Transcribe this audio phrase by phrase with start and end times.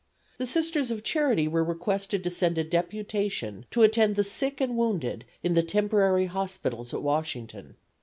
[0.39, 4.75] The Sisters of Charity were requested to send a deputation to attend the sick and
[4.75, 7.75] wounded in the temporary hospitals at Washington.